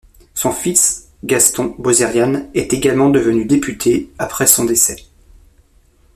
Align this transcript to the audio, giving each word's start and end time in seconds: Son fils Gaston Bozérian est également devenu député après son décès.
Son 0.33 0.51
fils 0.51 1.09
Gaston 1.23 1.75
Bozérian 1.77 2.49
est 2.55 2.73
également 2.73 3.11
devenu 3.11 3.45
député 3.45 4.09
après 4.17 4.47
son 4.47 4.65
décès. 4.65 4.95